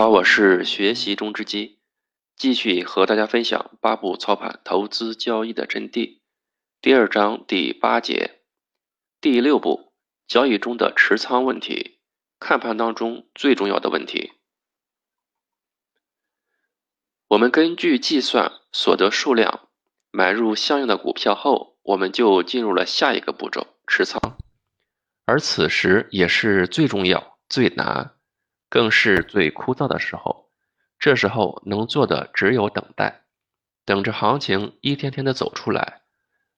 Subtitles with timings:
[0.00, 1.78] 好，我是学习中之基，
[2.34, 6.20] 继续和大家分享八步操盘投资交易的真谛。
[6.80, 8.40] 第二章第八节，
[9.20, 9.92] 第六步，
[10.26, 11.98] 交易中的持仓问题，
[12.38, 14.32] 看盘当中最重要的问题。
[17.28, 19.68] 我们根据计算所得数量，
[20.10, 24.38] 买入相应的股票后，我们就进入了下一个步骤——持仓。
[25.26, 28.16] 而此时也是最重要、最难。
[28.70, 30.48] 更是最枯燥的时候，
[30.98, 33.24] 这时候能做的只有等待，
[33.84, 36.00] 等着行情一天天的走出来，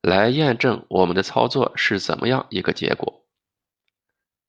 [0.00, 3.26] 来验证我们的操作是怎么样一个结果。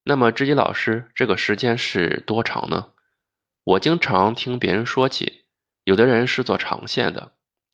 [0.04, 2.94] 那么，知己老师，这个时间是多长呢？
[3.66, 5.44] 我经常听别人说起，
[5.84, 7.34] 有的人是做长线的，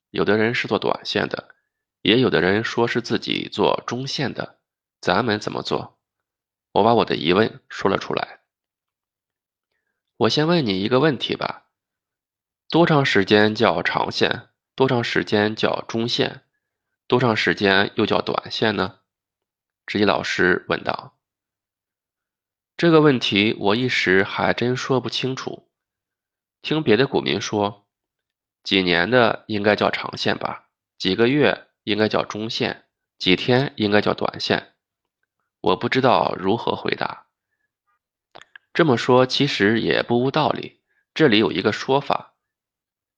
[0.10, 1.56] 有的人是做短线的，
[2.02, 4.58] 也有的人说是自己做中线的。
[5.00, 6.00] 咱们怎么做？
[6.72, 8.40] 我把我的疑问说了出来。
[10.18, 11.66] 我先问你一个问题吧：
[12.70, 14.48] 多长时间叫长线？
[14.74, 16.46] 多长时间叫中线？
[17.06, 19.00] 多长时间又叫短线呢？
[19.86, 21.18] 职业老师问道。
[22.78, 25.70] 这个问题我一时还真说不清楚。
[26.62, 27.86] 听别的股民说，
[28.64, 32.86] 几年的应该叫长线吧，几个月应该叫中线，
[33.18, 34.76] 几天应该叫短线。
[35.60, 37.28] 我不知道如何回答。
[38.76, 40.82] 这么说其实也不无道理。
[41.14, 42.36] 这里有一个说法，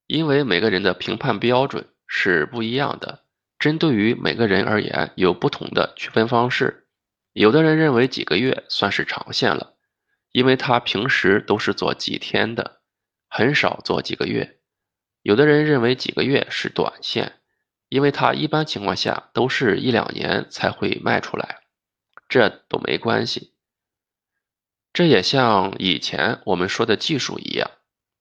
[0.06, 3.24] 因为每个人的评判标准是不一样的，
[3.58, 6.88] 针对于每个人而言有不同的区分方式。
[7.34, 9.74] 有的人认为几个月算是长线了，
[10.32, 12.82] 因为他平时都是做几天的，
[13.28, 14.60] 很少做几个月；
[15.24, 17.40] 有的人认为几个月是短线，
[17.90, 21.62] 因为他一般情况下都是一两年才会卖出来，
[22.30, 23.56] 这都没关系。
[24.98, 27.70] 这也像以前我们说的技术一样，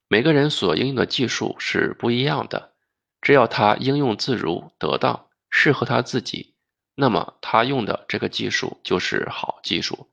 [0.09, 2.75] 每个人所应用的技术是不一样的。
[3.23, 6.55] 只要他应用自如、得当、适合他自己，
[6.95, 10.11] 那么他用的这个技术就是好技术。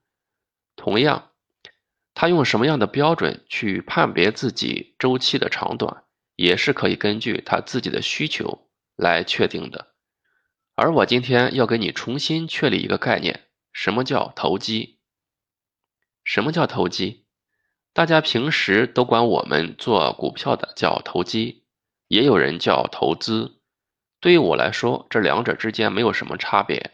[0.77, 1.31] 同样，
[2.13, 6.05] 他用什么样的标准去判别自己周期的长短，
[6.37, 9.89] 也是可以根据他自己的需求来确定的。
[10.75, 14.99] 而我今天要给你重新确立一个概念：什么叫投机？
[16.23, 17.25] 什么叫投机？
[17.93, 21.63] 大家平时都管我们做股票的叫投机，
[22.07, 23.59] 也有人叫投资。
[24.19, 26.91] 对于我来说，这两者之间没有什么差别。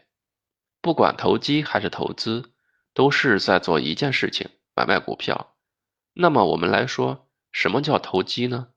[0.82, 2.52] 不管投机还是投资，
[2.94, 5.56] 都是在做一件事情——买卖股票。
[6.14, 8.70] 那么我们来说，什么叫投机呢？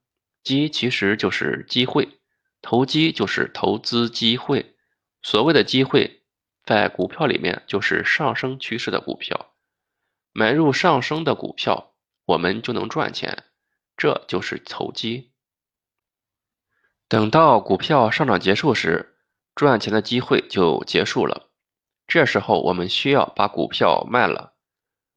[0.45, 2.21] 机其实就是机会，
[2.61, 4.77] 投机就是投资机会。
[5.23, 6.23] 所谓的机会，
[6.65, 9.52] 在股票里面就是上升趋势的股票。
[10.33, 11.93] 买入上升的股票，
[12.25, 13.45] 我们就能赚钱，
[13.97, 15.33] 这就是投机。
[17.09, 19.19] 等到股票上涨结束时，
[19.55, 21.51] 赚钱的机会就结束了。
[22.07, 24.55] 这时候我们需要把股票卖了，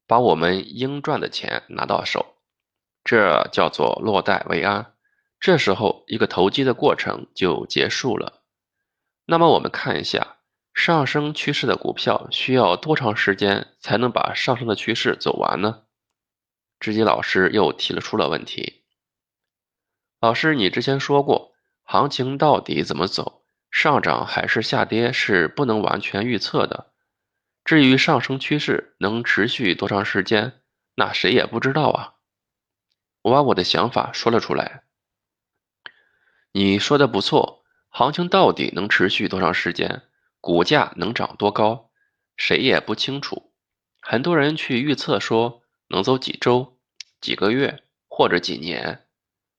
[0.06, 2.36] 把我们应赚的钱拿到手，
[3.02, 4.94] 这叫做落袋为安。
[5.40, 8.42] 这时候一个投机的过程就结束了。
[9.24, 10.35] 那么我们看一下。
[10.76, 15.84] 上升趋势的股票需要多长时间才能把上升的趋势走完呢？
[16.78, 18.84] 知己老师又提了出了问题。
[20.20, 26.92] 老师，你之前说过，行情到底怎么走，上涨还是下跌是不能完全预测的。
[27.64, 30.60] 至于上升趋势能持续多长时间，
[30.94, 32.12] 那谁也不知道啊。
[33.22, 34.82] 我把我的想法说了出来。
[36.52, 40.02] 你说的不错，行情到底能持续多长时间？
[40.46, 41.90] 股价能涨多高，
[42.36, 43.52] 谁也不清楚。
[44.00, 46.78] 很多人去预测说能走几周、
[47.20, 49.08] 几个月或者几年，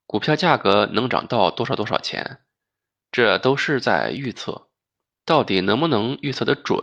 [0.06, 2.40] 股票价格能涨到多少多少钱，
[3.12, 4.70] 这都是在预测。
[5.26, 6.82] 到底能不能预测的准，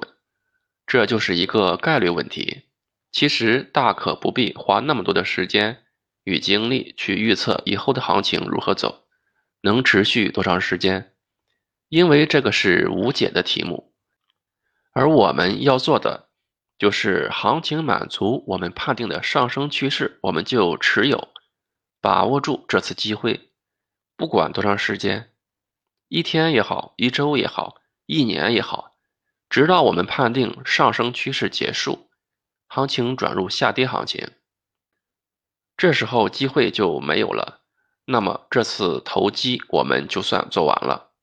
[0.86, 2.64] 这就是一个概率问题。
[3.10, 5.82] 其实大可不必花那么多的时间
[6.24, 9.06] 与精力去预测以后的行情如何走，
[9.62, 11.14] 能持续多长时间，
[11.88, 13.92] 因为这个是无解的题目。
[14.94, 16.28] 而我们要做的，
[16.78, 21.28] 就是行情满足我们判定的上升趋势，我们就持有，
[22.00, 23.50] 把握住这次机会，
[24.16, 25.32] 不管多长时间，
[26.06, 27.74] 一天也好，一周也好，
[28.06, 28.92] 一年也好，
[29.50, 32.08] 直到我们判定上升趋势结束，
[32.68, 34.28] 行情转入下跌行情，
[35.76, 37.62] 这时候机会就没有了，
[38.04, 41.13] 那么这次投机我们就算做完了。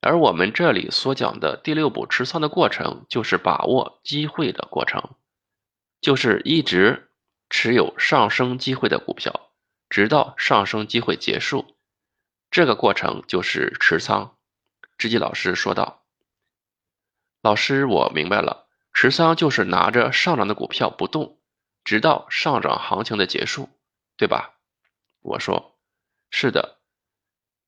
[0.00, 5.16] 而我们这里所讲的第六步持仓的过程，就是把握机会的过程，
[6.00, 7.10] 就是一直
[7.50, 9.50] 持有上升机会的股票，
[9.88, 11.74] 直到上升机会结束。
[12.50, 14.36] 这个过程就是持仓。
[14.96, 16.04] 知己老师说道
[17.42, 21.40] ：“老师，我明白了，持仓就是拿着上涨的股票不动，
[21.84, 23.68] 直到上涨行情的结束，
[24.16, 24.54] 对吧？”
[25.22, 25.76] 我说
[26.30, 26.78] ：“是的，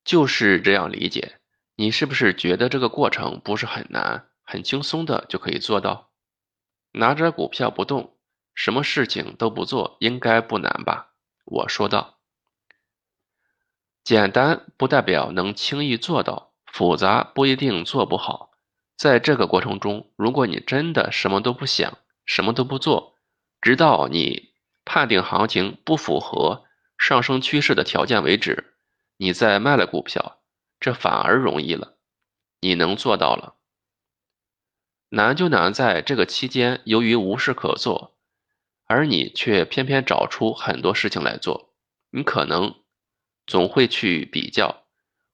[0.05, 1.40] 就是这样理解。
[1.81, 6.11] 你是不是觉得这个过程不是很难，很轻松的就可以做到？
[6.91, 8.15] 拿着股票不动，
[8.53, 11.13] 什么事情都不做，应该不难吧？”
[11.43, 12.19] 我说道
[14.05, 18.51] ：“简单不代表能轻易做到。”复杂不一定做不好，
[18.95, 23.15] 在这个过程中，如果你真的什么都不想，什么都不做，
[23.59, 24.53] 直到你
[24.85, 26.63] 判定行情不符合
[26.99, 28.75] 上升趋势的条件为止，
[29.17, 30.40] 你再卖了股票，
[30.81, 31.95] 这反而容易了，
[32.59, 33.55] 你能做到了。
[35.09, 38.17] 难就难在这个期间，由于无事可做，
[38.85, 41.73] 而你却偏偏找出很多事情来做，
[42.09, 42.75] 你可能
[43.45, 44.83] 总会去比较。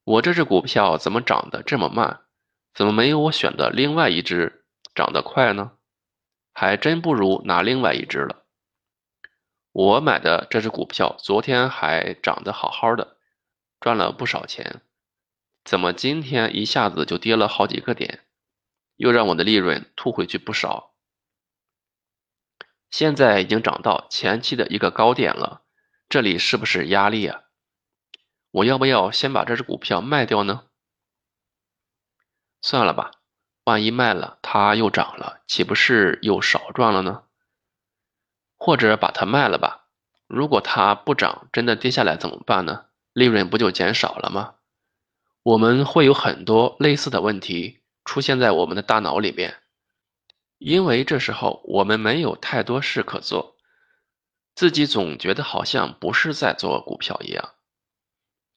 [0.04, 2.22] 我这只股票怎么涨得这么慢？
[2.74, 5.72] 怎么没有我选的另外一只涨得快呢？
[6.54, 8.44] 还真不如拿另外一只了。
[9.72, 13.18] 我买的这只股票昨天还涨得好好的，
[13.80, 14.82] 赚了不少钱，
[15.68, 18.25] 怎么今天一下子就跌了好几个点，
[18.96, 20.94] 又让我的利润吐回去不少？
[22.90, 25.64] 现在已经涨到前期的一个高点了，
[26.08, 27.42] 这里是不是压力啊？
[28.52, 30.69] 我要不要先把这只股票卖掉呢？
[32.62, 33.12] 算了吧，
[33.66, 37.25] 万一卖了它又涨了，岂不是又少赚了呢？
[38.56, 39.90] 或者把它卖了吧，
[40.28, 42.86] 如果它不涨，真的跌下来怎么办呢？
[43.12, 44.54] 利润不就减少了吗？
[45.48, 49.62] 我们会有很多类似的问题出现在我们的大脑里面，
[50.58, 53.56] 因为这时候我们没有太多事可做，
[54.56, 57.54] 自己总觉得好像不是在做股票一样。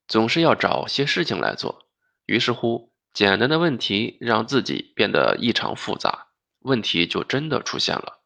[0.09, 1.87] 总是要找些事情来做，
[2.27, 8.19] 于是乎，简单的问题让自己变得异常复杂，问题就真的出现了。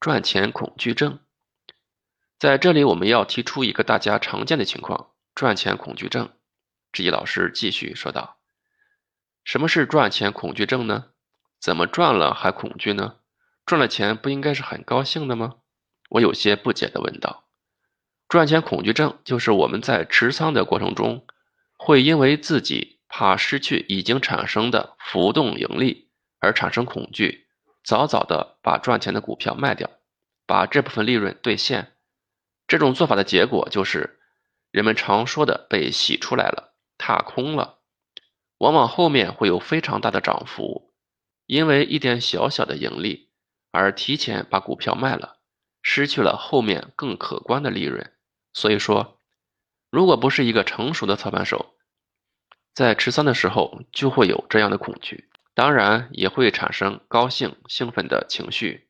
[0.00, 1.20] 赚钱恐惧症，
[2.38, 6.28] 在这里我们要提出一个大家常见的情况：赚钱恐惧症。
[6.94, 8.38] 志毅老师继续说道
[9.42, 11.06] ：“什么是赚钱恐惧症呢？
[11.60, 13.16] 怎么赚了还恐惧呢？
[13.66, 15.56] 赚了钱不应该是很高兴的吗？”
[16.10, 17.48] 我有些不解地问道。
[18.28, 21.26] 赚钱恐惧症就是我们在持仓的过程中，
[21.76, 26.08] 会因为自己怕失去已经产生的浮动盈利
[26.38, 27.48] 而产生恐惧，
[27.82, 29.90] 早早的把赚钱的股票卖掉，
[30.46, 31.96] 把这部分利润兑现。
[32.68, 34.20] 这种做法的结果就是，
[34.70, 36.73] 人们常说的被洗出来了，
[37.06, 37.80] 踏空了，
[38.56, 40.94] 往往后面会有非常大的涨幅，
[41.44, 43.28] 因为一点小小的盈利
[43.72, 45.36] 而提前把股票卖了，
[45.82, 48.10] 失去了后面更可观的利润。
[48.54, 49.18] 所以说，
[49.90, 51.74] 如果不是一个成熟的操盘手，
[52.72, 58.88] 在持仓的时候就会有这样的恐惧，当然也会产生高兴、兴奋的情绪。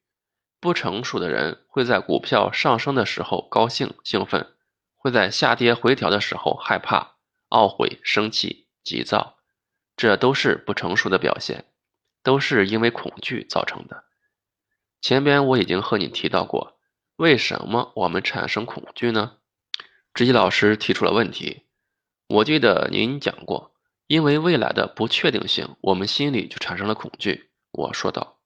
[0.61, 4.55] 不成熟的人会在股票上升的时候高兴、兴奋，
[4.95, 7.14] 会在下跌回调的时候害怕、
[7.55, 9.39] 懊悔、生气、急躁，
[9.97, 11.67] 这都是不成熟的表现，
[12.25, 14.03] 都是因为恐惧造成的。
[15.01, 16.81] 前边我已经和你提到过，
[17.15, 19.37] 为什么我们产生恐惧呢？
[20.13, 21.63] 知己老师提出了问题，
[22.27, 23.73] 我记得您讲过，
[24.09, 27.51] 因为未来的不确定性，我们心里就产生了恐惧。
[27.71, 28.41] 我说道：“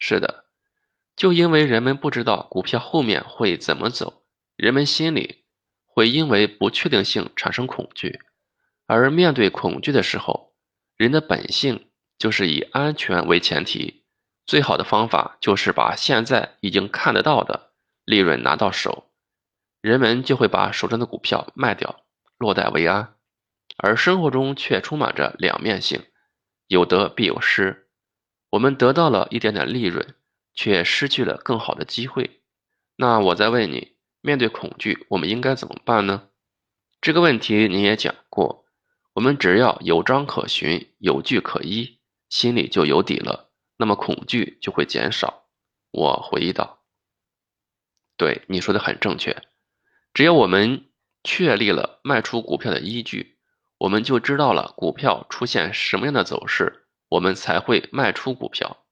[0.00, 0.46] 是的，
[1.16, 4.22] 就因为人们不知道股票后面会怎么走，
[4.56, 5.44] 人们心里
[5.84, 8.20] 会因为不确定性产生恐惧。
[8.86, 10.54] 而面对恐惧的时候，
[10.96, 11.88] 人的本性
[12.18, 14.04] 就是以安全为前提，
[14.46, 17.72] 最好的方法就是把现在已经看得到的
[18.04, 19.10] 利润拿到手。”
[19.80, 22.04] 人们就会把手中的股票卖掉，
[22.38, 23.16] 落袋为安，
[23.76, 26.02] 而生活中却充满着两面性，
[26.68, 27.88] 有得必有失。
[28.50, 30.14] 我们得到了一点点利润，
[30.54, 32.40] 却失去了更好的机会。
[32.96, 36.28] 那我再问你，面对恐惧，我们应该怎么办呢？
[37.02, 38.63] 这个问题你也讲过，
[39.14, 45.44] 我们只要有章可循，有据可依，心里就有底了，那么恐惧就会减少。
[45.92, 46.82] 我回忆道
[48.18, 49.40] ：“对，你说的很正确。”
[50.12, 50.86] 只要我们
[51.22, 53.38] 确立了卖出股票的依据，
[53.78, 58.84] 我们就知道了股票出现什么样的走势，我们才会卖出股票。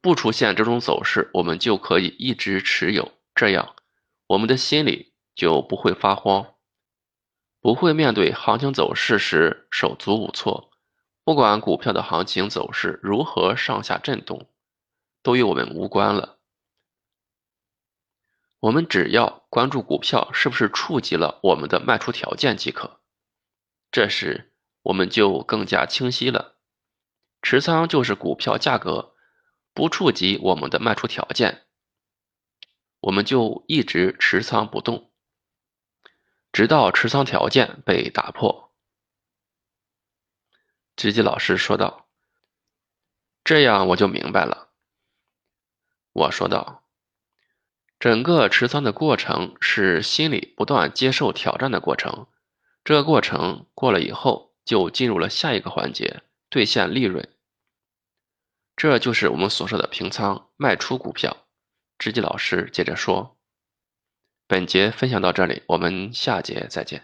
[0.00, 3.76] 不出现这种走势，我们就可以一直持有，这样
[4.26, 6.54] 我们的心里就不会发慌，
[7.68, 10.70] 不会面对行情走势时手足无措。
[11.22, 14.48] 不管股票的行情走势如何上下震动，
[15.22, 16.38] 都与我们无关了。
[18.60, 23.00] 我们只要关注股票是不是触及了我们的卖出条件即可。
[23.90, 26.56] 这时我们就更加清晰了。
[27.42, 29.14] 持仓就是股票价格
[29.74, 31.66] 不触及我们的卖出条件，
[33.00, 35.07] 我们就一直持仓不动，
[36.58, 38.72] 直到持仓条件被打破。
[40.96, 42.08] 直击老师说道
[43.44, 44.70] ：“这样我就明白了。”
[46.10, 46.82] 我说道
[48.00, 52.26] ：“整个持仓的过程是心理不断接受挑战的过程，
[52.82, 57.32] 这个过程过了以后，就进入了下一个环节——兑现利润。
[58.74, 61.46] 这就是我们所说的平仓卖出股票。”
[62.00, 63.37] 直击老师接着说
[64.48, 67.02] ：“本节分享到这里，我们下节再见。”